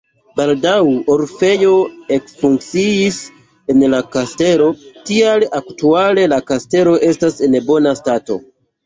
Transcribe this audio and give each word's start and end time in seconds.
Baldaŭ 0.39 0.77
orfejo 1.15 1.73
ekfunkciis 2.15 3.19
en 3.73 3.83
la 3.95 3.99
kastelo, 4.15 4.71
tial 5.11 5.45
aktuale 5.59 6.25
la 6.33 6.41
kastelo 6.49 6.95
estas 7.11 7.39
en 7.51 7.59
bona 7.69 7.95
stato. 8.01 8.39